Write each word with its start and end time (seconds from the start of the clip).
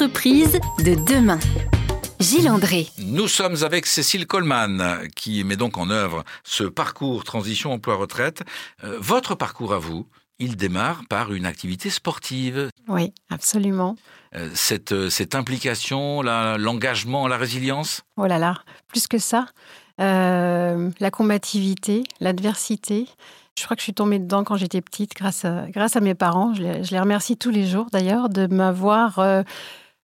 entreprises 0.00 0.60
de 0.84 0.94
demain. 0.94 1.40
Gilles 2.20 2.48
André. 2.48 2.86
Nous 2.98 3.26
sommes 3.26 3.64
avec 3.64 3.84
Cécile 3.84 4.28
Coleman 4.28 5.08
qui 5.16 5.42
met 5.42 5.56
donc 5.56 5.76
en 5.76 5.90
œuvre 5.90 6.22
ce 6.44 6.62
parcours 6.62 7.24
transition 7.24 7.72
emploi-retraite. 7.72 8.44
Euh, 8.84 8.96
votre 9.00 9.34
parcours 9.34 9.74
à 9.74 9.80
vous, 9.80 10.06
il 10.38 10.56
démarre 10.56 11.02
par 11.10 11.32
une 11.32 11.44
activité 11.44 11.90
sportive. 11.90 12.70
Oui, 12.86 13.12
absolument. 13.28 13.96
Euh, 14.36 14.48
cette, 14.54 14.92
euh, 14.92 15.10
cette 15.10 15.34
implication, 15.34 16.22
l'engagement, 16.22 17.26
la, 17.26 17.36
résilience? 17.36 18.02
Oh 18.16 18.26
là 18.26 18.38
là, 18.38 18.62
plus 18.86 19.08
que 19.08 19.18
ça. 19.18 19.46
la 19.98 21.10
combativité, 21.10 22.04
l'adversité. 22.20 23.08
Je 23.58 23.64
crois 23.64 23.74
que 23.74 23.80
je 23.80 23.86
suis 23.86 23.94
tombée 23.94 24.20
dedans 24.20 24.44
quand 24.44 24.54
j'étais 24.54 24.80
petite 24.80 25.16
grâce 25.16 25.44
à, 25.44 25.66
grâce 25.70 25.96
à 25.96 26.00
mes 26.00 26.14
parents. 26.14 26.54
Je 26.54 26.62
les, 26.62 27.00
remercie 27.00 27.36
tous 27.36 27.50
les 27.50 27.66
jours 27.66 27.86
d'ailleurs 27.90 28.28
de 28.28 28.46
m'avoir 28.46 29.18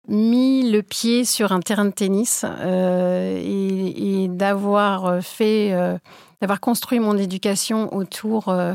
mis 0.08 0.70
le 0.70 0.82
pied 0.82 1.24
sur 1.24 1.52
un 1.52 1.60
terrain 1.60 1.84
de 1.84 1.90
tennis 1.90 2.44
euh, 2.44 3.40
et, 3.42 4.28
d'avoir 4.28 5.22
fait, 5.22 5.72
euh, 5.72 5.98
d'avoir 6.40 6.60
construit 6.60 7.00
mon 7.00 7.16
éducation 7.16 7.94
autour 7.94 8.48
euh, 8.48 8.74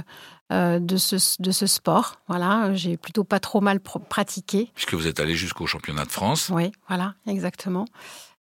de, 0.52 0.98
ce, 0.98 1.42
de 1.42 1.52
ce 1.52 1.66
sport. 1.68 2.16
Voilà, 2.28 2.74
j'ai 2.74 2.98
plutôt 2.98 3.24
pas 3.24 3.40
trop 3.40 3.62
mal 3.62 3.80
pratiqué. 3.80 4.72
Puisque 4.76 4.94
vous 4.94 5.08
êtes 5.08 5.20
allé 5.20 5.36
jusqu'au 5.36 5.66
championnat 5.66 6.06
de 6.06 6.12
France. 6.12 6.50
Oui, 6.54 6.72
voilà, 6.88 7.16
exactement. 7.28 7.86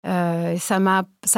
ça 0.04 0.80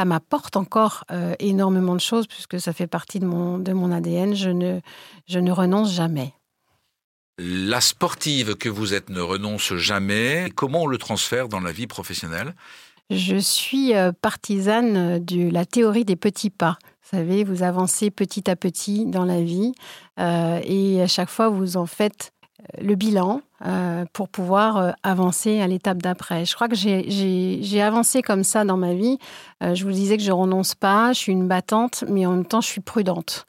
m'apporte 0.06 0.58
encore 0.58 1.04
énormément 1.40 1.94
de 1.94 2.02
choses 2.02 2.28
puisque 2.28 2.60
ça 2.60 2.74
fait 2.74 2.88
partie 2.88 3.20
de 3.20 3.26
mon, 3.26 3.60
de 3.60 3.74
mon 3.74 3.92
ADN. 3.92 4.34
Je 4.34 4.50
ne, 4.50 4.80
je 5.28 5.40
ne 5.40 5.52
renonce 5.52 5.94
jamais. 5.94 6.34
La 7.38 7.82
sportive 7.82 8.56
que 8.56 8.70
vous 8.70 8.94
êtes 8.94 9.10
ne 9.10 9.20
renonce 9.20 9.76
jamais. 9.76 10.50
Comment 10.56 10.84
on 10.84 10.88
le 10.88 10.98
transfère 10.98 11.50
dans 11.50 11.60
la 11.60 11.74
vie 11.74 11.88
professionnelle? 11.88 12.56
Je 13.10 13.36
suis 13.36 13.94
euh, 13.94 14.12
partisane 14.14 15.24
de 15.24 15.50
la 15.52 15.66
théorie 15.66 16.06
des 16.06 16.16
petits 16.16 16.50
pas. 16.50 16.78
Vous 17.04 17.18
savez, 17.18 17.44
vous 17.44 17.62
avancez 17.62 18.10
petit 18.10 18.50
à 18.50 18.56
petit 18.56 19.06
dans 19.06 19.26
la 19.26 19.42
vie 19.42 19.74
euh, 20.20 20.60
et 20.64 21.02
à 21.02 21.08
chaque 21.08 21.30
fois 21.30 21.50
vous 21.50 21.78
en 21.78 21.86
faites 21.86 22.32
euh, 22.32 22.35
le 22.82 22.96
bilan 22.96 23.42
pour 24.14 24.30
pouvoir 24.30 24.96
avancer 25.02 25.62
à 25.62 25.68
l'étape 25.68 26.00
d'après. 26.00 26.46
Je 26.46 26.54
crois 26.56 26.68
que 26.68 26.76
j'ai 26.76 27.82
avancé 27.82 28.22
comme 28.22 28.44
ça 28.44 28.64
dans 28.66 28.78
ma 28.78 28.94
vie. 28.94 29.18
je 29.62 29.84
vous 29.84 29.92
disais 29.92 30.18
que 30.18 30.24
je 30.24 30.32
renonce 30.32 30.76
pas, 30.76 31.14
je 31.14 31.20
suis 31.20 31.32
une 31.32 31.48
battante, 31.48 32.04
mais 32.10 32.26
en 32.26 32.32
même 32.32 32.46
temps 32.46 32.62
je 32.62 32.68
suis 32.68 32.82
prudente. 32.82 33.46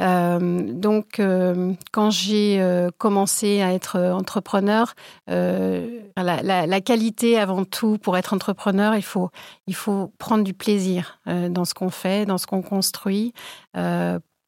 Euh, 0.00 0.60
donc, 0.72 1.20
euh, 1.20 1.72
quand 1.92 2.10
j'ai 2.10 2.60
euh, 2.60 2.90
commencé 2.98 3.60
à 3.62 3.72
être 3.72 3.98
entrepreneur, 3.98 4.94
la, 5.26 6.80
qualité 6.80 7.38
avant 7.38 7.64
tout 7.64 7.98
pour 7.98 8.16
être 8.16 8.32
entrepreneur, 8.32 8.94
il 8.94 9.74
faut 9.74 10.12
prendre 10.18 10.44
du 10.44 10.54
plaisir 10.54 11.20
dans 11.26 11.64
ce 11.64 11.74
qu'on 11.74 11.90
fait, 11.90 12.26
dans 12.26 12.38
ce 12.38 12.46
qu'on 12.46 12.62
construit 12.62 13.32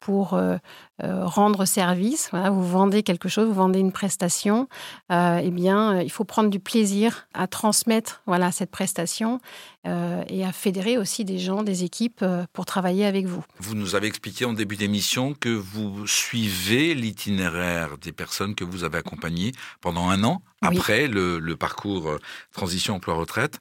pour 0.02 0.34
euh, 0.34 0.56
euh, 1.04 1.24
rendre 1.24 1.64
service. 1.64 2.30
vous 2.32 2.68
vendez 2.68 3.04
quelque 3.04 3.28
chose, 3.28 3.46
vous 3.46 3.54
vendez 3.54 3.78
une 3.78 3.92
prestation. 3.92 4.68
Euh, 5.12 5.40
eh 5.42 5.50
bien, 5.50 6.00
il 6.00 6.10
faut 6.10 6.24
prendre 6.24 6.50
du 6.50 6.58
plaisir 6.58 7.28
à 7.34 7.46
transmettre 7.46 8.20
voilà 8.26 8.50
cette 8.52 8.70
prestation 8.70 9.40
et 9.84 10.44
à 10.44 10.52
fédérer 10.52 10.96
aussi 10.96 11.24
des 11.24 11.40
gens, 11.40 11.64
des 11.64 11.82
équipes 11.82 12.24
pour 12.52 12.66
travailler 12.66 13.04
avec 13.04 13.26
vous. 13.26 13.42
Vous 13.58 13.74
nous 13.74 13.96
avez 13.96 14.06
expliqué 14.06 14.44
en 14.44 14.52
début 14.52 14.76
d'émission 14.76 15.34
que 15.34 15.48
vous 15.48 16.06
suivez 16.06 16.94
l'itinéraire 16.94 17.98
des 17.98 18.12
personnes 18.12 18.54
que 18.54 18.62
vous 18.62 18.84
avez 18.84 18.98
accompagnées 18.98 19.50
pendant 19.80 20.08
un 20.08 20.22
an 20.22 20.40
après 20.62 21.06
le, 21.08 21.54
parcours 21.56 22.18
transition 22.52 22.94
emploi-retraite. 22.94 23.60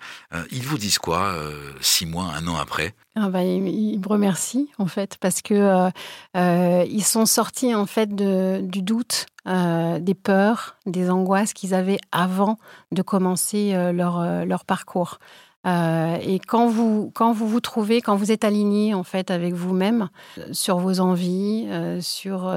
ils 0.52 0.64
vous 0.64 0.78
disent 0.78 0.98
quoi 0.98 1.36
six 1.82 2.06
mois, 2.06 2.32
un 2.36 2.48
an 2.48 2.56
après? 2.56 2.96
Ah 3.16 3.28
bah, 3.28 3.44
ils, 3.44 4.00
me 4.00 4.08
remercient 4.08 4.70
en 4.78 4.86
fait 4.86 5.18
parce 5.20 5.42
que 5.42 5.54
euh, 5.54 5.90
euh, 6.38 6.86
ils 6.90 7.04
sont 7.04 7.26
sortis 7.26 7.76
en 7.76 7.86
fait 7.86 8.16
de, 8.16 8.62
du 8.64 8.82
doute, 8.82 9.26
euh, 9.50 10.00
des 10.00 10.14
peurs, 10.14 10.78
des 10.86 11.10
angoisses 11.10 11.52
qu'ils 11.52 11.74
avaient 11.74 12.00
avant 12.14 12.58
de 12.94 13.02
commencer 13.02 13.74
leur, 13.92 14.46
leur 14.46 14.64
parcours. 14.64 15.20
et 15.66 16.40
quand 16.48 16.68
vous, 16.68 17.12
quand 17.14 17.34
vous 17.34 17.50
vous 17.50 17.60
trouvez, 17.60 18.02
quand 18.02 18.16
vous 18.16 18.32
êtes 18.32 18.46
aligné 18.46 18.94
en 18.94 19.04
fait 19.04 19.30
avec 19.30 19.56
vous-même 19.56 20.08
sur 20.54 20.78
vos 20.78 21.02
envies, 21.02 21.68
sur 22.02 22.50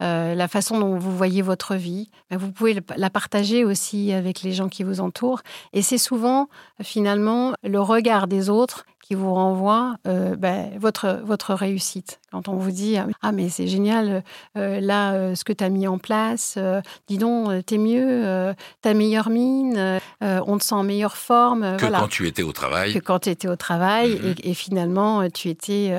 la 0.00 0.48
façon 0.48 0.78
dont 0.78 0.98
vous 0.98 1.16
voyez 1.16 1.42
votre 1.42 1.74
vie, 1.74 2.10
ben, 2.30 2.38
vous 2.38 2.52
pouvez 2.52 2.78
la 2.96 3.10
partager 3.10 3.64
aussi 3.64 4.12
avec 4.12 4.42
les 4.42 4.52
gens 4.52 4.68
qui 4.68 4.82
vous 4.82 5.00
entourent. 5.00 5.42
Et 5.72 5.82
c'est 5.82 5.98
souvent 5.98 6.48
finalement 6.82 7.54
le 7.62 7.80
regard 7.80 8.26
des 8.26 8.50
autres 8.50 8.84
qui 9.06 9.14
vous 9.14 9.32
renvoie 9.32 9.96
euh, 10.08 10.34
ben, 10.34 10.70
votre, 10.78 11.20
votre 11.24 11.54
réussite. 11.54 12.18
Quand 12.32 12.48
on 12.48 12.56
vous 12.56 12.72
dit 12.72 12.96
Ah, 13.22 13.30
mais 13.30 13.48
c'est 13.48 13.68
génial, 13.68 14.24
euh, 14.56 14.80
là, 14.80 15.12
euh, 15.12 15.34
ce 15.36 15.44
que 15.44 15.52
tu 15.52 15.62
as 15.62 15.68
mis 15.68 15.86
en 15.86 15.98
place, 15.98 16.58
dis 17.06 17.18
donc, 17.18 17.64
t'es 17.66 17.78
mieux, 17.78 18.52
ta 18.82 18.94
meilleure 18.94 19.30
mine, 19.30 20.00
on 20.20 20.58
te 20.58 20.64
sent 20.64 20.74
en 20.74 20.82
meilleure 20.82 21.16
forme. 21.16 21.76
Que 21.76 21.86
quand 21.86 22.08
tu 22.08 22.26
étais 22.26 22.42
au 22.42 22.52
travail. 22.52 22.94
Que 22.94 22.98
quand 22.98 23.20
tu 23.20 23.30
étais 23.30 23.48
au 23.48 23.56
travail 23.56 24.18
mhm. 24.20 24.34
et, 24.42 24.54
finalement, 24.54 25.28
tu 25.30 25.48
étais 25.48 25.96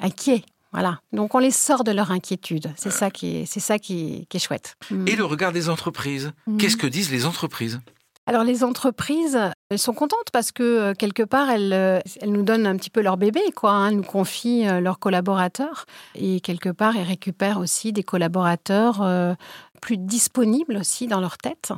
inquiet. 0.00 0.44
Voilà. 0.72 1.00
Donc 1.12 1.34
on 1.34 1.38
les 1.38 1.50
sort 1.50 1.84
de 1.84 1.90
leur 1.90 2.10
inquiétude. 2.10 2.72
C'est 2.76 2.90
ça 2.90 3.10
qui 3.10 3.38
est, 3.38 3.46
c'est 3.46 3.60
ça 3.60 3.78
qui 3.78 4.26
est, 4.32 4.38
chouette. 4.38 4.76
Et 5.06 5.16
le 5.16 5.24
regard 5.24 5.52
des 5.52 5.68
entreprises. 5.68 6.32
Mhm. 6.46 6.58
Qu'est-ce 6.58 6.76
que 6.76 6.86
disent 6.86 7.10
les 7.10 7.26
entreprises? 7.26 7.80
Alors 8.26 8.44
les 8.44 8.62
entreprises, 8.62 9.38
elles 9.70 9.78
sont 9.78 9.94
contentes 9.94 10.30
parce 10.32 10.52
que 10.52 10.62
euh, 10.62 10.94
quelque 10.94 11.22
part, 11.22 11.50
elles, 11.50 11.72
euh, 11.72 12.00
elles 12.20 12.30
nous 12.30 12.42
donnent 12.42 12.66
un 12.66 12.76
petit 12.76 12.90
peu 12.90 13.00
leur 13.00 13.16
bébé, 13.16 13.40
quoi. 13.56 13.72
Hein, 13.72 13.92
nous 13.92 14.02
confient 14.02 14.68
euh, 14.68 14.80
leurs 14.80 14.98
collaborateurs 14.98 15.86
et 16.14 16.40
quelque 16.40 16.68
part, 16.68 16.96
elles 16.96 17.06
récupèrent 17.06 17.58
aussi 17.58 17.92
des 17.92 18.02
collaborateurs 18.02 19.36
plus 19.80 19.96
disponibles 19.96 20.76
aussi 20.76 21.06
dans 21.06 21.20
leur 21.20 21.38
tête 21.38 21.72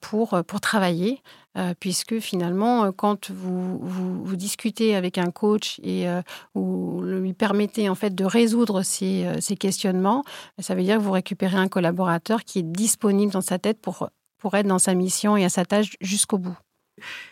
pour, 0.00 0.42
pour 0.46 0.60
travailler. 0.60 1.22
puisque 1.80 2.20
finalement, 2.20 2.92
quand 2.92 3.30
vous, 3.30 3.78
vous, 3.78 4.36
discutez 4.36 4.94
avec 4.94 5.18
un 5.18 5.30
coach 5.30 5.80
et 5.82 6.06
vous 6.54 7.00
lui 7.02 7.32
permettez 7.34 7.88
en 7.88 7.94
fait 7.94 8.14
de 8.14 8.24
résoudre 8.24 8.82
ces, 8.82 9.26
ces 9.40 9.56
questionnements, 9.56 10.22
ça 10.58 10.74
veut 10.74 10.82
dire 10.82 10.98
que 10.98 11.02
vous 11.02 11.12
récupérez 11.12 11.56
un 11.56 11.68
collaborateur 11.68 12.44
qui 12.44 12.60
est 12.60 12.70
disponible 12.70 13.32
dans 13.32 13.40
sa 13.40 13.58
tête 13.58 13.80
pour 13.80 14.08
pour 14.38 14.54
être 14.54 14.66
dans 14.66 14.78
sa 14.78 14.94
mission 14.94 15.36
et 15.36 15.44
à 15.44 15.48
sa 15.48 15.64
tâche 15.64 15.96
jusqu'au 16.00 16.38
bout. 16.38 16.56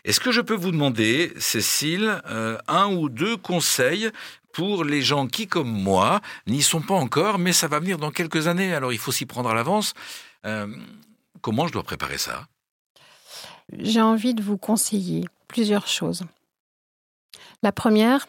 Est-ce 0.04 0.20
que 0.20 0.30
je 0.30 0.40
peux 0.40 0.54
vous 0.54 0.70
demander, 0.70 1.32
Cécile, 1.38 2.20
euh, 2.26 2.58
un 2.68 2.92
ou 2.94 3.08
deux 3.08 3.36
conseils 3.36 4.10
pour 4.52 4.84
les 4.84 5.02
gens 5.02 5.26
qui, 5.26 5.46
comme 5.46 5.70
moi, 5.70 6.20
n'y 6.46 6.62
sont 6.62 6.80
pas 6.80 6.94
encore, 6.94 7.38
mais 7.38 7.52
ça 7.52 7.68
va 7.68 7.78
venir 7.78 7.98
dans 7.98 8.10
quelques 8.10 8.46
années, 8.46 8.74
alors 8.74 8.92
il 8.92 8.98
faut 8.98 9.12
s'y 9.12 9.26
prendre 9.26 9.50
à 9.50 9.54
l'avance. 9.54 9.92
Euh, 10.46 10.66
comment 11.40 11.66
je 11.66 11.72
dois 11.72 11.82
préparer 11.82 12.18
ça? 12.18 12.46
J'ai 13.72 14.00
envie 14.00 14.34
de 14.34 14.42
vous 14.42 14.56
conseiller 14.56 15.24
plusieurs 15.48 15.88
choses. 15.88 16.22
La 17.62 17.72
première, 17.72 18.26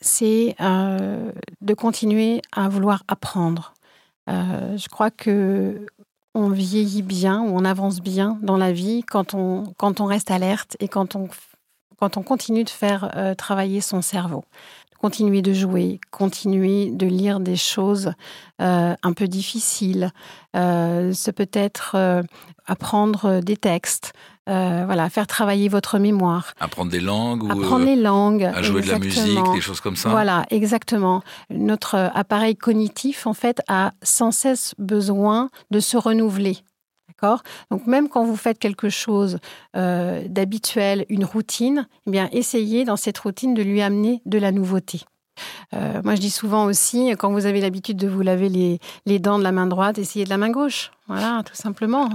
c'est 0.00 0.56
euh, 0.60 1.30
de 1.60 1.74
continuer 1.74 2.40
à 2.52 2.68
vouloir 2.68 3.04
apprendre. 3.06 3.74
je 4.26 4.88
crois 4.88 5.10
que 5.10 5.86
on 6.34 6.48
vieillit 6.48 7.02
bien 7.02 7.40
ou 7.42 7.56
on 7.56 7.64
avance 7.64 8.00
bien 8.00 8.38
dans 8.42 8.56
la 8.56 8.72
vie 8.72 9.02
quand 9.02 9.34
on, 9.34 9.72
quand 9.76 10.00
on 10.00 10.06
reste 10.06 10.30
alerte 10.30 10.76
et 10.80 10.88
quand 10.88 11.14
on, 11.14 11.28
quand 11.98 12.16
on 12.16 12.22
continue 12.22 12.64
de 12.64 12.70
faire 12.70 13.10
euh, 13.16 13.34
travailler 13.34 13.80
son 13.80 14.02
cerveau. 14.02 14.44
Continuer 15.00 15.42
de 15.42 15.52
jouer, 15.52 16.00
continuer 16.10 16.90
de 16.90 17.06
lire 17.06 17.38
des 17.38 17.56
choses 17.56 18.12
euh, 18.62 18.94
un 19.02 19.12
peu 19.12 19.28
difficiles. 19.28 20.10
Euh, 20.56 21.12
ce 21.12 21.30
peut 21.30 21.50
être 21.52 22.24
apprendre 22.66 23.40
des 23.40 23.58
textes, 23.58 24.14
euh, 24.48 24.82
voilà, 24.84 25.08
faire 25.08 25.26
travailler 25.26 25.68
votre 25.68 25.98
mémoire. 25.98 26.52
Apprendre 26.60 26.90
des 26.90 27.00
langues 27.00 27.44
Apprendre 27.50 27.82
euh, 27.82 27.86
les 27.86 27.96
langues. 27.96 28.44
À 28.44 28.62
jouer 28.62 28.82
de 28.82 28.88
la 28.88 28.98
musique, 28.98 29.52
des 29.54 29.60
choses 29.60 29.80
comme 29.80 29.96
ça. 29.96 30.10
Voilà, 30.10 30.44
exactement. 30.50 31.22
Notre 31.50 31.94
appareil 32.14 32.54
cognitif, 32.54 33.26
en 33.26 33.32
fait, 33.32 33.62
a 33.68 33.92
sans 34.02 34.32
cesse 34.32 34.74
besoin 34.78 35.50
de 35.70 35.80
se 35.80 35.96
renouveler. 35.96 36.58
D'accord? 37.08 37.42
Donc 37.70 37.86
même 37.86 38.08
quand 38.08 38.24
vous 38.24 38.36
faites 38.36 38.58
quelque 38.58 38.88
chose 38.88 39.38
euh, 39.76 40.24
d'habituel, 40.28 41.06
une 41.08 41.24
routine, 41.24 41.86
eh 42.06 42.10
bien 42.10 42.28
essayez 42.32 42.84
dans 42.84 42.96
cette 42.96 43.18
routine 43.18 43.54
de 43.54 43.62
lui 43.62 43.80
amener 43.80 44.20
de 44.26 44.38
la 44.38 44.52
nouveauté. 44.52 45.02
Moi, 45.72 46.14
je 46.14 46.20
dis 46.20 46.30
souvent 46.30 46.66
aussi, 46.66 47.10
quand 47.18 47.32
vous 47.32 47.46
avez 47.46 47.60
l'habitude 47.60 47.96
de 47.96 48.08
vous 48.08 48.22
laver 48.22 48.48
les, 48.48 48.78
les, 49.06 49.18
dents 49.18 49.38
de 49.38 49.42
la 49.42 49.52
main 49.52 49.66
droite, 49.66 49.98
essayez 49.98 50.24
de 50.24 50.30
la 50.30 50.38
main 50.38 50.50
gauche. 50.50 50.90
Voilà, 51.08 51.42
tout 51.44 51.54
simplement. 51.54 52.08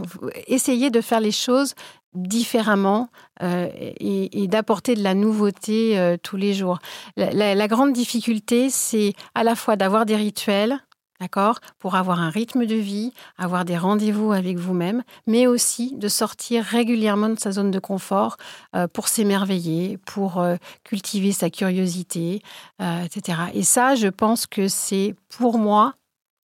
Essayez 0.47 0.89
de 0.89 1.01
faire 1.01 1.19
les 1.19 1.31
choses 1.31 1.75
différemment 2.13 3.09
euh, 3.43 3.69
et, 3.99 4.47
d'apporter 4.47 4.95
de 4.95 5.03
la 5.03 5.13
nouveauté 5.13 5.97
euh, 5.97 6.17
tous 6.21 6.37
les 6.37 6.53
jours. 6.53 6.79
La, 7.17 7.67
grande 7.67 7.93
difficulté, 7.93 8.69
c'est 8.69 9.13
à 9.35 9.43
la 9.43 9.55
fois 9.55 9.75
d'avoir 9.75 10.05
des 10.05 10.15
rituels 10.15 10.79
d'accord? 11.19 11.59
Pour 11.79 11.95
avoir 11.95 12.19
un 12.19 12.29
rythme 12.29 12.65
de 12.65 12.75
vie, 12.75 13.13
avoir 13.37 13.65
des 13.65 13.77
rendez-vous 13.77 14.31
avec 14.31 14.57
vous-même, 14.57 15.03
mais 15.27 15.47
aussi 15.47 15.95
de 15.95 16.07
sortir 16.07 16.63
régulièrement 16.63 17.29
de 17.29 17.39
sa 17.39 17.51
zone 17.51 17.71
de 17.71 17.79
confort 17.79 18.37
euh, 18.75 18.87
pour 18.87 19.07
s'émerveiller, 19.07 19.97
pour 20.05 20.39
euh, 20.39 20.55
cultiver 20.83 21.31
sa 21.31 21.49
curiosité, 21.49 22.41
euh, 22.81 23.03
etc. 23.03 23.39
Et 23.53 23.63
ça, 23.63 23.95
je 23.95 24.07
pense 24.07 24.47
que 24.47 24.67
c'est 24.67 25.15
pour 25.29 25.57
moi, 25.57 25.93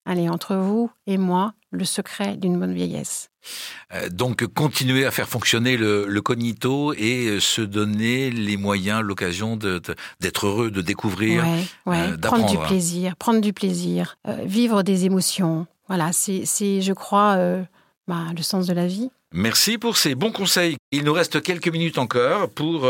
allez, 0.06 0.28
entre 0.28 0.54
vous 0.54 0.90
et 1.06 1.18
moi, 1.18 1.52
le 1.70 1.84
secret 1.84 2.36
d'une 2.36 2.58
bonne 2.58 2.72
vieillesse. 2.72 3.30
Euh, 3.92 4.08
donc 4.08 4.46
continuer 4.46 5.04
à 5.04 5.10
faire 5.10 5.28
fonctionner 5.28 5.76
le, 5.76 6.20
cognito 6.20 6.92
et 6.94 7.26
euh, 7.26 7.40
se 7.40 7.60
donner 7.60 8.30
les 8.30 8.56
moyens, 8.56 9.02
l'occasion 9.02 9.56
d'être 9.56 10.46
heureux, 10.46 10.70
de 10.70 10.80
découvrir, 10.80 11.44
euh, 11.86 12.16
Prendre 12.16 12.50
du 12.50 12.58
plaisir, 12.58 13.16
prendre 13.16 13.40
du 13.40 13.52
plaisir, 13.52 14.16
vivre 14.44 14.82
des 14.82 15.04
émotions. 15.04 15.66
Voilà, 15.88 16.10
c'est, 16.12 16.44
je 16.80 16.92
crois, 16.92 17.36
bah, 18.06 18.24
le 18.36 18.42
sens 18.42 18.66
de 18.66 18.74
la 18.74 18.86
vie. 18.86 19.10
Merci 19.32 19.78
pour 19.78 19.96
ces 19.96 20.14
bons 20.14 20.32
conseils. 20.32 20.76
Il 20.92 21.04
nous 21.04 21.12
reste 21.12 21.42
quelques 21.42 21.68
minutes 21.68 21.98
encore 21.98 22.48
pour 22.50 22.88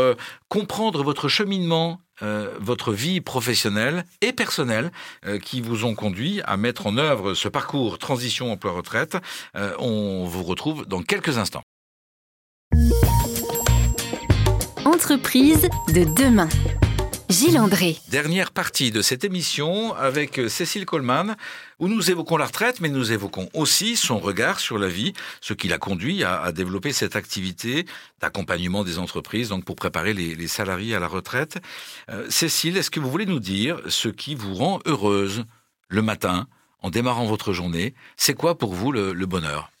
comprendre 0.49 1.03
votre 1.03 1.27
cheminement 1.27 1.99
euh, 2.23 2.49
votre 2.59 2.93
vie 2.93 3.21
professionnelle 3.21 4.03
et 4.21 4.33
personnelle 4.33 4.91
euh, 5.27 5.37
qui 5.37 5.61
vous 5.61 5.85
ont 5.85 5.93
conduit 5.93 6.41
à 6.45 6.57
mettre 6.57 6.87
en 6.87 6.97
œuvre 6.97 7.35
ce 7.35 7.47
parcours 7.47 7.99
transition 7.99 8.51
emploi-retraite. 8.51 9.17
Euh, 9.55 9.75
on 9.77 10.23
vous 10.25 10.41
retrouve 10.41 10.87
dans 10.87 11.03
quelques 11.03 11.37
instants. 11.37 11.61
Entreprise 14.83 15.69
de 15.93 16.05
demain. 16.15 16.49
Gilles 17.29 17.59
André. 17.59 17.97
Dernière 18.09 18.51
partie 18.51 18.89
de 18.89 19.01
cette 19.01 19.25
émission 19.25 19.93
avec 19.95 20.39
Cécile 20.47 20.85
Coleman, 20.85 21.35
où 21.77 21.89
nous 21.89 22.09
évoquons 22.09 22.37
la 22.37 22.45
retraite, 22.45 22.79
mais 22.79 22.87
nous 22.87 23.11
évoquons 23.11 23.49
aussi 23.53 23.97
son 23.97 24.17
regard 24.17 24.61
sur 24.61 24.77
la 24.77 24.87
vie, 24.87 25.11
ce 25.41 25.53
qui 25.53 25.67
l'a 25.67 25.77
conduit 25.77 26.23
à, 26.23 26.51
développer 26.53 26.93
cette 26.93 27.17
activité 27.17 27.85
d'accompagnement 28.21 28.85
des 28.85 28.97
entreprises, 28.97 29.49
donc 29.49 29.65
pour 29.65 29.75
préparer 29.75 30.13
les, 30.13 30.47
salariés 30.47 30.95
à 30.95 30.99
la 30.99 31.07
retraite. 31.07 31.59
Euh, 32.09 32.25
Cécile, 32.29 32.77
est-ce 32.77 32.89
que 32.89 33.01
vous 33.01 33.11
voulez 33.11 33.25
nous 33.25 33.41
dire 33.41 33.81
ce 33.89 34.07
qui 34.07 34.33
vous 34.33 34.55
rend 34.55 34.79
heureuse 34.85 35.43
le 35.89 36.01
matin, 36.01 36.47
en 36.81 36.89
démarrant 36.89 37.25
votre 37.25 37.51
journée? 37.51 37.93
C'est 38.15 38.35
quoi 38.35 38.57
pour 38.57 38.73
vous 38.73 38.93
le, 38.93 39.13
bonheur? 39.25 39.71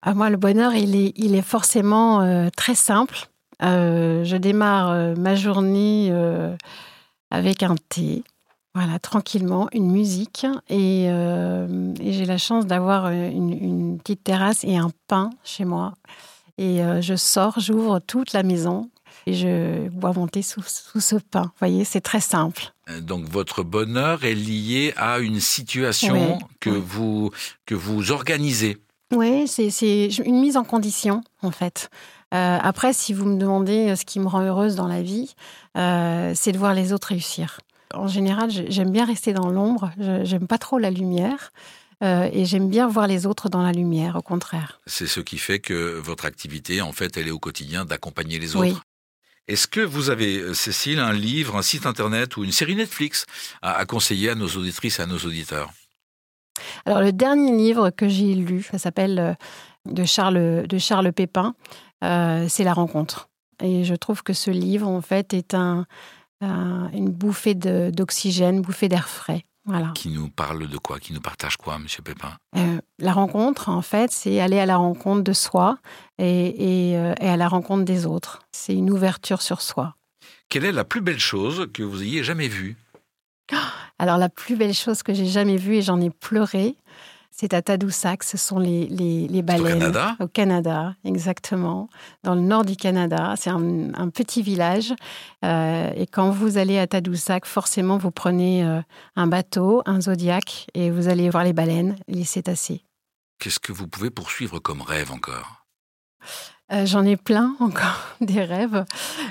À 0.00 0.10
ah, 0.10 0.14
moi, 0.14 0.30
le 0.30 0.38
bonheur, 0.38 0.74
il 0.74 0.96
est, 0.96 1.12
il 1.16 1.34
est 1.34 1.42
forcément 1.42 2.22
euh, 2.22 2.48
très 2.56 2.74
simple. 2.74 3.28
Euh, 3.62 4.24
je 4.24 4.36
démarre 4.36 4.90
euh, 4.90 5.14
ma 5.14 5.34
journée 5.34 6.08
euh, 6.10 6.56
avec 7.30 7.62
un 7.62 7.76
thé, 7.88 8.24
voilà, 8.74 8.98
tranquillement, 8.98 9.68
une 9.72 9.90
musique. 9.90 10.46
Et, 10.68 11.08
j'ai 12.00 12.24
la 12.24 12.38
chance 12.38 12.66
d'avoir 12.66 13.10
une, 13.10 13.98
petite 13.98 14.24
terrasse 14.24 14.64
et 14.64 14.76
un 14.76 14.90
pain 15.06 15.30
chez 15.44 15.64
moi. 15.64 15.94
Et 16.58 16.80
je 17.00 17.14
sors, 17.16 17.60
j'ouvre 17.60 17.98
toute 18.00 18.32
la 18.32 18.42
maison 18.42 18.90
et 19.26 19.34
je 19.34 19.88
bois 19.88 20.12
mon 20.14 20.26
thé 20.26 20.42
sous, 20.42 20.62
ce 20.62 21.16
pain. 21.16 21.42
Vous 21.42 21.58
voyez, 21.58 21.84
c'est 21.84 22.00
très 22.00 22.20
simple. 22.20 22.72
Donc 23.00 23.26
votre 23.28 23.62
bonheur 23.62 24.24
est 24.24 24.34
lié 24.34 24.92
à 24.96 25.18
une 25.18 25.40
situation 25.40 26.38
que, 26.60 26.70
Vous, 26.70 27.30
que 27.66 27.74
vous 27.74 28.10
organisez. 28.10 28.78
Oui, 29.14 29.46
c'est 29.46 30.06
une 30.24 30.40
mise 30.40 30.56
en 30.56 30.64
condition, 30.64 31.22
en 31.42 31.50
fait. 31.50 31.90
Euh, 32.32 32.58
après, 32.60 32.92
si 32.92 33.12
vous 33.12 33.26
me 33.26 33.38
demandez 33.38 33.90
euh, 33.90 33.96
ce 33.96 34.04
qui 34.04 34.18
me 34.18 34.26
rend 34.26 34.42
heureuse 34.42 34.74
dans 34.74 34.88
la 34.88 35.02
vie, 35.02 35.34
euh, 35.76 36.32
c'est 36.34 36.52
de 36.52 36.58
voir 36.58 36.72
les 36.72 36.92
autres 36.92 37.08
réussir. 37.08 37.60
En 37.94 38.08
général, 38.08 38.50
j'aime 38.50 38.90
bien 38.90 39.04
rester 39.04 39.34
dans 39.34 39.50
l'ombre, 39.50 39.90
j'aime 39.98 40.46
pas 40.46 40.56
trop 40.56 40.78
la 40.78 40.90
lumière. 40.90 41.52
et 42.00 42.46
j'aime 42.46 42.68
bien 42.68 42.88
voir 42.88 43.06
les 43.06 43.26
autres 43.26 43.50
dans 43.50 43.62
la 43.62 43.70
lumière, 43.70 44.16
au 44.16 44.22
contraire. 44.22 44.80
C'est 44.86 45.06
ce 45.06 45.20
qui 45.20 45.36
fait 45.36 45.58
que 45.58 46.00
votre 46.00 46.24
activité, 46.24 46.80
en 46.80 46.92
fait, 46.92 47.18
elle 47.18 47.28
est 47.28 47.32
au 47.32 47.38
quotidien 47.38 47.84
d'accompagner 47.84 48.38
les 48.38 48.56
autres. 48.56 48.82
Est-ce 49.46 49.66
que 49.68 49.80
vous 49.80 50.08
avez, 50.08 50.54
Cécile, 50.54 51.00
un 51.00 51.12
livre, 51.12 51.54
un 51.54 51.62
site 51.62 51.84
internet 51.84 52.38
ou 52.38 52.44
une 52.44 52.50
série 52.50 52.76
Netflix 52.76 53.26
à, 53.60 53.84
conseiller 53.84 54.30
à 54.30 54.34
nos 54.34 54.48
auditrices 54.48 54.98
et 55.00 55.02
à 55.02 55.06
nos 55.06 55.18
auditeurs? 55.18 55.70
Alors, 56.86 57.02
le 57.02 57.12
dernier 57.12 57.54
livre 57.54 57.90
que 57.90 58.08
j'ai 58.08 58.34
lu, 58.34 58.62
ça 58.62 58.78
s'appelle 58.78 59.36
de 59.84 60.04
Charles, 60.04 60.66
de 60.66 60.78
Charles 60.78 61.12
Pépin. 61.12 61.54
Euh, 62.02 62.46
c'est 62.48 62.64
la 62.64 62.74
rencontre. 62.74 63.28
Et 63.62 63.84
je 63.84 63.94
trouve 63.94 64.22
que 64.22 64.32
ce 64.32 64.50
livre, 64.50 64.88
en 64.88 65.00
fait, 65.00 65.34
est 65.34 65.54
un, 65.54 65.86
une 66.40 67.10
bouffée 67.10 67.54
d'oxygène, 67.54 68.60
bouffée 68.60 68.88
d'air 68.88 69.08
frais. 69.08 69.44
Voilà. 69.64 69.92
Qui 69.94 70.08
nous 70.08 70.28
parle 70.28 70.66
de 70.66 70.76
quoi? 70.76 70.98
Qui 70.98 71.12
nous 71.12 71.20
partage 71.20 71.56
quoi, 71.56 71.78
Monsieur 71.78 72.02
Pépin? 72.02 72.32
Euh, 72.56 72.80
La 72.98 73.12
rencontre, 73.12 73.68
en 73.68 73.82
fait, 73.82 74.10
c'est 74.10 74.40
aller 74.40 74.58
à 74.58 74.66
la 74.66 74.76
rencontre 74.76 75.22
de 75.22 75.32
soi 75.32 75.78
et, 76.18 76.94
euh, 76.96 77.14
et, 77.20 77.28
à 77.28 77.36
la 77.36 77.46
rencontre 77.46 77.84
des 77.84 78.04
autres. 78.04 78.40
C'est 78.50 78.74
une 78.74 78.90
ouverture 78.90 79.40
sur 79.40 79.62
soi. 79.62 79.94
Quelle 80.48 80.64
est 80.64 80.72
la 80.72 80.84
plus 80.84 81.00
belle 81.00 81.20
chose 81.20 81.68
que 81.72 81.84
vous 81.84 82.02
ayez 82.02 82.24
jamais 82.24 82.48
vue? 82.48 82.76
Alors, 84.00 84.18
la 84.18 84.28
plus 84.28 84.56
belle 84.56 84.74
chose 84.74 85.04
que 85.04 85.14
j'ai 85.14 85.26
jamais 85.26 85.56
vue, 85.56 85.76
et 85.76 85.82
j'en 85.82 86.00
ai 86.00 86.10
pleuré, 86.10 86.74
c'est 87.34 87.54
à 87.54 87.62
Tadoussac, 87.62 88.22
ce 88.22 88.36
sont 88.36 88.58
les, 88.58 88.86
les, 88.86 89.42
baleines. 89.42 89.76
Au 89.76 89.78
Canada 89.78 90.16
Au 90.20 90.28
Canada, 90.28 90.94
exactement. 91.02 91.88
Dans 92.22 92.34
le 92.34 92.42
nord 92.42 92.64
du 92.64 92.76
Canada. 92.76 93.34
C'est 93.38 93.50
un, 93.50 94.10
petit 94.10 94.42
village. 94.42 94.92
Euh, 95.44 95.90
et 95.96 96.06
quand 96.06 96.30
vous 96.30 96.58
allez 96.58 96.78
à 96.78 96.86
Tadoussac, 96.86 97.46
forcément, 97.46 97.96
vous 97.96 98.10
prenez 98.10 98.64
euh, 98.64 98.80
un 99.16 99.26
bateau, 99.26 99.82
un 99.86 100.02
zodiac, 100.02 100.66
et 100.74 100.90
vous 100.90 101.08
allez 101.08 101.30
voir 101.30 101.42
les 101.42 101.54
baleines, 101.54 101.96
les 102.06 102.24
cétacés. 102.24 102.84
Qu'est-ce 103.38 103.60
que 103.60 103.72
vous 103.72 103.88
pouvez 103.88 104.10
poursuivre 104.10 104.58
comme 104.58 104.82
rêve 104.82 105.10
encore? 105.10 105.64
Euh, 106.70 106.84
J'en 106.84 107.04
ai 107.04 107.16
plein 107.16 107.56
encore, 107.60 107.98
des 108.20 108.44
rêves. 108.44 108.84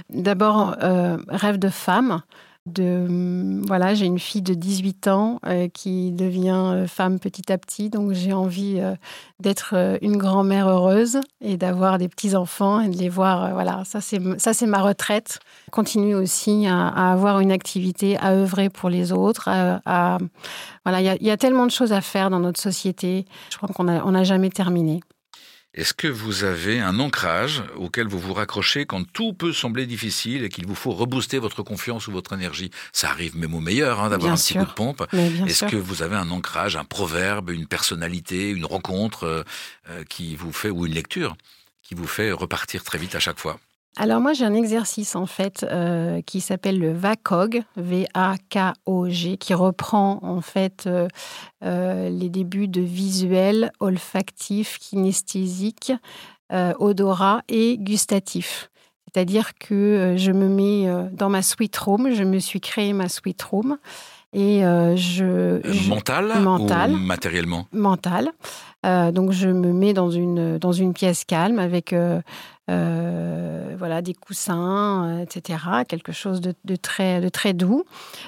D'abord, 0.09 0.75
rêve 1.29 1.59
de 1.59 1.69
femme 1.69 2.23
mm, 2.67 3.65
voilà, 3.65 3.93
j'ai 3.93 4.05
une 4.05 4.19
fille 4.19 4.41
de 4.41 4.53
18 4.53 5.07
ans 5.07 5.39
euh, 5.45 5.67
qui 5.67 6.11
devient 6.11 6.49
euh, 6.51 6.87
femme 6.87 7.19
petit 7.19 7.51
à 7.51 7.57
petit, 7.57 7.89
donc 7.89 8.13
j'ai 8.13 8.33
envie 8.33 8.79
euh, 8.79 8.95
d'être 9.39 9.97
une 10.01 10.17
grand-mère 10.17 10.67
heureuse 10.67 11.19
et 11.41 11.57
d'avoir 11.57 11.97
des 11.97 12.07
petits 12.07 12.35
enfants 12.35 12.81
et 12.81 12.89
de 12.89 12.97
les 12.97 13.09
voir. 13.09 13.53
voilà, 13.53 13.83
ça 13.85 14.01
c'est 14.01 14.19
ça 14.39 14.53
c'est 14.53 14.67
ma 14.67 14.81
retraite. 14.81 15.39
Continue 15.71 16.15
aussi 16.15 16.67
à, 16.67 17.11
avoir 17.11 17.39
une 17.39 17.51
activité, 17.51 18.17
à 18.17 18.31
œuvrer 18.31 18.69
pour 18.69 18.89
les 18.89 19.11
autres. 19.11 19.49
Voilà, 20.85 21.01
il 21.01 21.21
y, 21.21 21.25
y, 21.25 21.31
a 21.31 21.37
tellement 21.37 21.65
de 21.65 21.71
choses 21.71 21.93
à 21.93 22.01
faire 22.01 22.29
dans 22.29 22.39
notre 22.39 22.59
société. 22.59 23.25
Je 23.51 23.57
crois 23.57 23.69
qu'on 23.69 23.83
n'a 23.83 24.23
jamais 24.23 24.49
terminé. 24.49 25.01
Est-ce 25.73 25.93
que 25.93 26.07
vous 26.07 26.43
avez 26.43 26.81
un 26.81 26.99
ancrage 26.99 27.63
auquel 27.77 28.07
vous 28.07 28.19
vous 28.19 28.33
raccrochez 28.33 28.85
quand 28.85 29.09
tout 29.13 29.31
peut 29.31 29.53
sembler 29.53 29.85
difficile 29.85 30.43
et 30.43 30.49
qu'il 30.49 30.65
vous 30.67 30.75
faut 30.75 30.91
rebooster 30.91 31.39
votre 31.39 31.63
confiance 31.63 32.07
ou 32.07 32.11
votre 32.11 32.33
énergie? 32.33 32.71
Ça 32.91 33.09
arrive 33.09 33.37
même 33.37 33.53
au 33.53 33.61
meilleur 33.61 34.01
hein, 34.01 34.09
d'avoir 34.09 34.33
un 34.33 34.35
petit 34.35 34.55
coup 34.55 34.65
de 34.65 34.71
pompe. 34.71 35.07
Est-ce 35.13 35.65
que 35.65 35.77
vous 35.77 36.01
avez 36.01 36.17
un 36.17 36.29
ancrage, 36.29 36.75
un 36.75 36.83
proverbe, 36.83 37.51
une 37.51 37.67
personnalité, 37.67 38.49
une 38.49 38.65
rencontre 38.65 39.23
euh, 39.23 39.43
euh, 39.89 40.03
qui 40.03 40.35
vous 40.35 40.51
fait, 40.51 40.69
ou 40.69 40.85
une 40.85 40.93
lecture, 40.93 41.37
qui 41.83 41.95
vous 41.95 42.07
fait 42.07 42.33
repartir 42.33 42.83
très 42.83 42.97
vite 42.97 43.15
à 43.15 43.19
chaque 43.19 43.39
fois? 43.39 43.57
Alors 43.97 44.21
moi 44.21 44.31
j'ai 44.31 44.45
un 44.45 44.53
exercice 44.53 45.15
en 45.15 45.25
fait 45.25 45.65
euh, 45.69 46.21
qui 46.21 46.39
s'appelle 46.39 46.79
le 46.79 46.93
VACOG, 46.93 47.63
V-A-K-O-G, 47.75 49.37
qui 49.37 49.53
reprend 49.53 50.19
en 50.21 50.39
fait 50.39 50.85
euh, 50.87 51.07
euh, 51.63 52.09
les 52.09 52.29
débuts 52.29 52.69
de 52.69 52.81
visuel, 52.81 53.71
olfactif, 53.79 54.77
kinesthésique, 54.79 55.93
odorat 56.79 57.43
et 57.47 57.77
gustatif. 57.77 58.69
C'est-à-dire 59.05 59.53
que 59.57 60.15
je 60.17 60.31
me 60.33 60.49
mets 60.49 61.09
dans 61.13 61.29
ma 61.29 61.41
sweet 61.41 61.75
room, 61.77 62.13
je 62.13 62.23
me 62.23 62.39
suis 62.39 62.59
créé 62.59 62.91
ma 62.91 63.07
sweet 63.07 63.41
room 63.41 63.77
et 64.33 64.59
je, 64.61 65.61
je 65.63 65.89
mental, 65.89 66.41
mental 66.41 66.93
ou 66.93 66.97
matériellement? 66.97 67.67
Mental. 67.71 68.31
donc 68.83 69.31
je 69.31 69.47
me 69.47 69.71
mets 69.71 69.93
dans 69.93 70.11
une 70.11 70.57
dans 70.57 70.73
une 70.73 70.93
pièce 70.93 71.23
calme 71.23 71.59
avec 71.59 71.93
euh, 71.93 72.21
voilà, 73.81 74.03
des 74.03 74.13
coussins, 74.13 75.07
euh, 75.07 75.23
etc. 75.23 75.57
Quelque 75.87 76.11
chose 76.11 76.39
de, 76.39 76.75
très, 76.75 77.53
doux. 77.53 77.83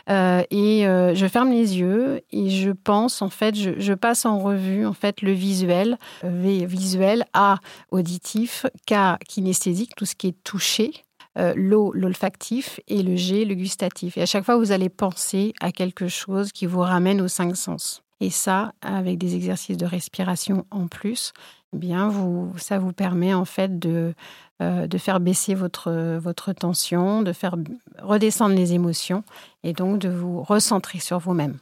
Euh, 0.09 0.41
et 0.50 0.81
je 0.83 1.27
ferme 1.27 1.51
les 1.51 1.77
yeux 1.77 2.21
et 2.31 2.50
je 2.50 2.71
pense, 2.71 3.21
en 3.21 3.29
fait, 3.29 3.55
je, 3.55 3.93
passe 3.93 4.25
en 4.25 4.39
revue 4.39 4.88
en 4.88 4.93
fait 4.93 5.21
le 5.21 5.31
visuel, 5.31 5.97
visuel, 6.23 7.25
A 7.33 7.59
auditif, 7.91 8.65
K 8.88 8.95
kinesthésique, 9.27 9.95
tout 9.95 10.05
ce 10.05 10.15
qui 10.15 10.29
est 10.29 10.43
touché. 10.43 10.91
l'O, 11.35 11.91
l'olfactif, 11.93 12.79
et 12.88 13.03
le 13.03 13.15
G, 13.15 13.45
le 13.45 13.53
gustatif. 13.53 14.17
Et 14.17 14.23
à 14.23 14.25
chaque 14.25 14.43
fois, 14.43 14.57
vous 14.57 14.71
allez 14.71 14.89
penser 14.89 15.53
à 15.62 15.71
quelque 15.71 16.07
chose 16.07 16.51
qui 16.51 16.65
vous 16.65 16.81
ramène 16.81 17.21
aux 17.21 17.27
cinq 17.27 17.55
sens. 17.55 18.01
Et 18.19 18.29
ça, 18.29 18.73
avec 18.81 19.17
des 19.17 19.35
exercices 19.35 19.77
de 19.77 19.85
respiration 19.85 20.65
en 20.71 20.88
plus, 20.88 21.33
bien, 21.73 22.09
vous, 22.09 22.53
ça 22.57 22.79
vous 22.79 22.93
permet 22.93 23.33
en 23.33 23.45
fait 23.45 23.79
de, 23.79 24.13
euh, 24.61 24.87
de 24.87 24.97
faire 24.97 25.19
baisser 25.19 25.53
votre, 25.55 26.17
votre 26.17 26.53
tension, 26.53 27.21
de 27.21 27.33
faire 27.33 27.55
redescendre 28.01 28.55
les 28.55 28.73
émotions 28.73 29.23
et 29.63 29.73
donc 29.73 29.99
de 29.99 30.09
vous 30.09 30.43
recentrer 30.43 30.99
sur 30.99 31.19
vous-même. 31.19 31.57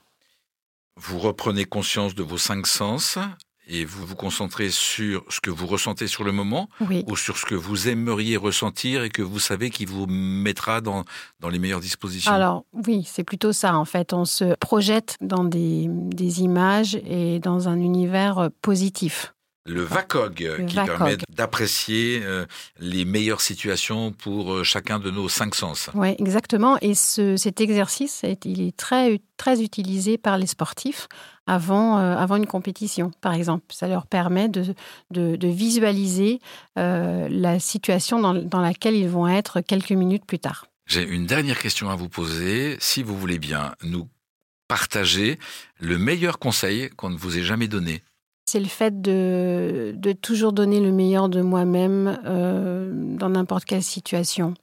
Vous 0.97 1.19
reprenez 1.19 1.65
conscience 1.65 2.15
de 2.15 2.23
vos 2.23 2.37
cinq 2.37 2.67
sens 2.67 3.17
et 3.67 3.85
vous 3.85 4.05
vous 4.05 4.15
concentrez 4.15 4.69
sur 4.69 5.23
ce 5.29 5.39
que 5.39 5.49
vous 5.49 5.65
ressentez 5.67 6.07
sur 6.07 6.23
le 6.23 6.31
moment 6.31 6.67
Oui. 6.81 7.05
ou 7.07 7.15
sur 7.15 7.37
ce 7.37 7.45
que 7.45 7.55
vous 7.55 7.87
aimeriez 7.87 8.35
ressentir 8.35 9.03
et 9.03 9.09
que 9.09 9.21
vous 9.21 9.39
savez 9.39 9.69
qui 9.69 9.85
vous 9.85 10.07
mettra 10.07 10.81
dans, 10.81 11.05
dans 11.39 11.47
les 11.49 11.59
meilleures 11.59 11.79
dispositions 11.79 12.31
Alors 12.31 12.65
oui, 12.73 13.03
c'est 13.07 13.23
plutôt 13.23 13.53
ça 13.53 13.75
en 13.77 13.85
fait. 13.85 14.13
On 14.13 14.25
se 14.25 14.55
projette 14.55 15.15
dans 15.21 15.43
des, 15.45 15.85
des 15.89 16.41
images 16.41 16.95
et 17.05 17.39
dans 17.39 17.69
un 17.69 17.79
univers 17.79 18.49
positif. 18.61 19.33
Le 19.67 19.83
VACOG 19.83 20.43
euh, 20.43 20.57
Le 20.57 20.65
qui 20.65 20.75
VACOG. 20.75 20.97
permet 20.97 21.17
d'apprécier 21.29 22.21
euh, 22.23 22.45
les 22.79 23.05
meilleures 23.05 23.41
situations 23.41 24.11
pour 24.11 24.53
euh, 24.53 24.63
chacun 24.63 24.97
de 24.97 25.11
nos 25.11 25.29
cinq 25.29 25.53
sens. 25.53 25.89
Oui, 25.93 26.15
exactement. 26.17 26.77
Et 26.81 26.95
ce, 26.95 27.37
cet 27.37 27.61
exercice, 27.61 28.23
il 28.43 28.61
est 28.61 28.75
très, 28.75 29.21
très 29.37 29.61
utilisé 29.61 30.17
par 30.17 30.39
les 30.39 30.47
sportifs 30.47 31.07
avant, 31.45 31.99
euh, 31.99 32.15
avant 32.17 32.37
une 32.37 32.47
compétition, 32.47 33.11
par 33.21 33.33
exemple. 33.35 33.65
Ça 33.71 33.87
leur 33.87 34.07
permet 34.07 34.49
de, 34.49 34.73
de, 35.11 35.35
de 35.35 35.47
visualiser 35.47 36.39
la 36.75 37.59
situation 37.59 38.19
dans, 38.19 38.33
dans 38.33 38.61
laquelle 38.61 38.95
ils 38.95 39.09
vont 39.09 39.27
être 39.27 39.61
quelques 39.61 39.91
minutes 39.91 40.25
plus 40.25 40.39
tard. 40.39 40.65
J'ai 40.87 41.03
une 41.03 41.25
dernière 41.27 41.59
question 41.59 41.89
à 41.89 41.95
vous 41.95 42.09
poser. 42.09 42.77
Si 42.79 43.03
vous 43.03 43.17
voulez 43.17 43.37
bien 43.37 43.75
nous 43.83 44.07
partager 44.67 45.37
le 45.79 45.97
meilleur 45.97 46.39
conseil 46.39 46.89
qu'on 46.95 47.09
ne 47.09 47.17
vous 47.17 47.37
ait 47.37 47.43
jamais 47.43 47.67
donné. 47.67 48.01
C'est 48.51 48.60
le 48.60 48.65
fait 48.65 49.01
de, 49.01 49.93
de 49.96 50.12
toujours 50.12 50.51
donner 50.51 50.81
le 50.81 50.91
meilleur 50.91 51.29
de 51.29 51.39
moi-même 51.39 52.20
euh, 52.25 52.91
dans 53.17 53.29
n'importe 53.29 53.63
quelle 53.63 53.81
situation. 53.81 54.55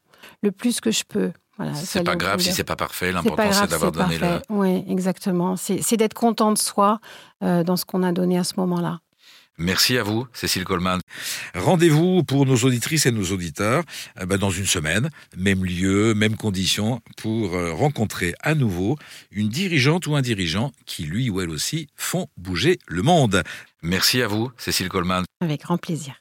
Le 0.43 0.53
plus 0.53 0.83
que 0.83 0.91
je 0.91 1.05
peux. 1.09 1.33
Voilà, 1.57 1.73
C'est 1.73 2.05
pas 2.05 2.15
grave 2.15 2.39
si 2.39 2.53
c'est 2.53 2.65
pas 2.65 2.77
parfait. 2.77 3.13
L'important 3.13 3.51
c'est 3.51 3.71
d'avoir 3.71 3.93
donné 3.93 4.19
le. 4.19 4.43
Oui, 4.51 4.85
exactement. 4.89 5.57
C'est 5.57 5.81
c'est 5.81 5.97
d'être 5.97 6.13
content 6.13 6.53
de 6.53 6.59
soi 6.59 7.01
euh, 7.43 7.65
dans 7.65 7.77
ce 7.79 7.87
qu'on 7.87 8.03
a 8.03 8.13
donné 8.13 8.37
à 8.37 8.45
ce 8.45 8.53
moment-là. 8.59 8.99
Merci 9.59 9.99
à 9.99 10.05
vous, 10.05 10.25
Cécile 10.33 10.63
Coleman. 10.63 11.01
Rendez-vous 11.55 12.23
pour 12.23 12.47
nos 12.47 12.57
auditrices 12.59 13.07
et 13.07 13.11
nos 13.11 13.25
auditeurs 13.33 13.83
euh, 14.21 14.25
ben, 14.25 14.39
dans 14.39 14.51
une 14.51 14.67
semaine, 14.67 15.11
même 15.37 15.65
lieu, 15.65 16.15
même 16.15 16.37
conditions, 16.37 17.01
pour 17.17 17.55
euh, 17.55 17.73
rencontrer 17.73 18.35
à 18.41 18.55
nouveau 18.55 18.97
une 19.33 19.49
dirigeante 19.49 20.07
ou 20.07 20.15
un 20.15 20.23
dirigeant 20.23 20.71
qui, 20.87 21.03
lui 21.03 21.29
ou 21.29 21.41
elle 21.41 21.51
aussi, 21.51 21.89
font 21.97 22.29
bouger 22.37 22.79
le 22.87 23.03
monde. 23.03 23.43
Merci 23.83 24.23
à 24.23 24.29
vous, 24.29 24.53
Cécile 24.59 24.89
Coleman. 24.89 25.25
Avec 25.41 25.63
grand 25.63 25.79
plaisir. 25.79 26.15